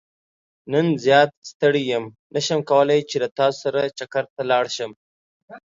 نن 0.71 0.85
زيات 1.03 1.31
ستړى 1.51 1.81
يم 1.91 2.05
نه 2.33 2.39
شم 2.45 2.59
کولاي 2.71 2.99
چې 3.09 3.15
له 3.23 3.27
تاسو 3.37 3.57
سره 3.65 3.93
چکرته 3.99 4.41
لاړ 4.51 4.65
شم. 4.75 4.91